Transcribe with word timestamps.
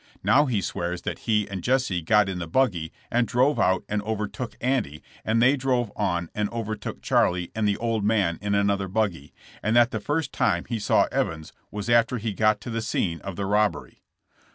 Now 0.23 0.47
he 0.47 0.61
swears 0.61 1.03
that 1.03 1.19
he 1.29 1.47
and 1.47 1.63
Jesse 1.63 2.01
got 2.01 2.27
in 2.27 2.39
the 2.39 2.47
buggy 2.47 2.91
and 3.11 3.27
drove 3.27 3.59
out 3.59 3.83
and 3.87 4.01
overtook 4.01 4.57
Andy 4.59 5.03
and 5.23 5.39
they 5.39 5.55
drove 5.55 5.91
on 5.95 6.31
and 6.33 6.49
overtook 6.49 7.03
Charlie 7.03 7.51
and 7.53 7.67
the 7.67 7.77
*old 7.77 8.03
man' 8.03 8.39
in 8.41 8.55
another 8.55 8.87
buggy, 8.87 9.31
and 9.61 9.75
that 9.75 9.91
the 9.91 9.99
first 9.99 10.33
time 10.33 10.65
he 10.67 10.79
saw 10.79 11.03
Evans 11.11 11.53
was 11.69 11.87
after 11.87 12.17
he 12.17 12.33
got 12.33 12.59
to 12.61 12.71
the 12.71 12.81
scene 12.81 13.21
of 13.21 13.35
the 13.35 13.45
robbery. 13.45 14.01